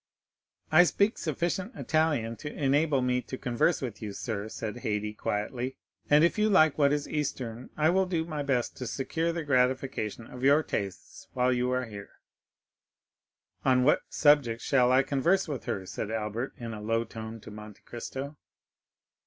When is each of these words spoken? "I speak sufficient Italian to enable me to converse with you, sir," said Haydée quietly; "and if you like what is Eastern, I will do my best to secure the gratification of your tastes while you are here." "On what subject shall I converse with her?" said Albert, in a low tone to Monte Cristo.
"I 0.71 0.83
speak 0.85 1.19
sufficient 1.19 1.75
Italian 1.75 2.35
to 2.37 2.51
enable 2.51 3.03
me 3.03 3.21
to 3.21 3.37
converse 3.37 3.83
with 3.83 4.01
you, 4.01 4.13
sir," 4.13 4.49
said 4.49 4.77
Haydée 4.77 5.15
quietly; 5.15 5.77
"and 6.09 6.23
if 6.23 6.39
you 6.39 6.49
like 6.49 6.75
what 6.79 6.91
is 6.91 7.07
Eastern, 7.07 7.69
I 7.77 7.91
will 7.91 8.07
do 8.07 8.25
my 8.25 8.41
best 8.41 8.75
to 8.77 8.87
secure 8.87 9.31
the 9.31 9.43
gratification 9.43 10.25
of 10.25 10.41
your 10.43 10.63
tastes 10.63 11.27
while 11.33 11.53
you 11.53 11.69
are 11.69 11.85
here." 11.85 12.19
"On 13.63 13.83
what 13.83 14.01
subject 14.09 14.63
shall 14.63 14.91
I 14.91 15.03
converse 15.03 15.47
with 15.47 15.65
her?" 15.65 15.85
said 15.85 16.09
Albert, 16.09 16.53
in 16.57 16.73
a 16.73 16.81
low 16.81 17.03
tone 17.03 17.39
to 17.41 17.51
Monte 17.51 17.83
Cristo. 17.85 18.37